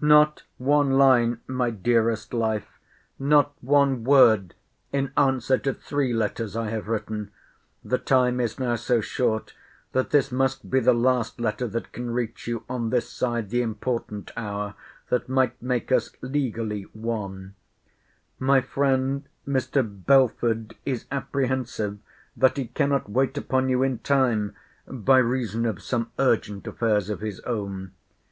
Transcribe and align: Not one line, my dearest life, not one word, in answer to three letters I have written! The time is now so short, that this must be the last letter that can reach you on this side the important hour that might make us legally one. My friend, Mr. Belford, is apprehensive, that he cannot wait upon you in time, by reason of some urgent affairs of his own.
Not 0.00 0.44
one 0.58 0.92
line, 0.92 1.40
my 1.48 1.70
dearest 1.70 2.32
life, 2.32 2.78
not 3.18 3.52
one 3.60 4.04
word, 4.04 4.54
in 4.92 5.10
answer 5.16 5.58
to 5.58 5.74
three 5.74 6.12
letters 6.12 6.54
I 6.54 6.70
have 6.70 6.86
written! 6.86 7.32
The 7.84 7.98
time 7.98 8.38
is 8.38 8.60
now 8.60 8.76
so 8.76 9.00
short, 9.00 9.54
that 9.90 10.10
this 10.10 10.30
must 10.30 10.70
be 10.70 10.78
the 10.78 10.94
last 10.94 11.40
letter 11.40 11.66
that 11.66 11.90
can 11.90 12.12
reach 12.12 12.46
you 12.46 12.62
on 12.68 12.90
this 12.90 13.10
side 13.10 13.50
the 13.50 13.60
important 13.60 14.30
hour 14.36 14.76
that 15.10 15.28
might 15.28 15.60
make 15.60 15.90
us 15.90 16.12
legally 16.20 16.82
one. 16.92 17.56
My 18.38 18.60
friend, 18.60 19.24
Mr. 19.44 19.82
Belford, 19.82 20.76
is 20.86 21.06
apprehensive, 21.10 21.98
that 22.36 22.56
he 22.56 22.68
cannot 22.68 23.10
wait 23.10 23.36
upon 23.36 23.68
you 23.68 23.82
in 23.82 23.98
time, 23.98 24.54
by 24.86 25.18
reason 25.18 25.66
of 25.66 25.82
some 25.82 26.12
urgent 26.20 26.68
affairs 26.68 27.10
of 27.10 27.18
his 27.18 27.40
own. 27.40 27.90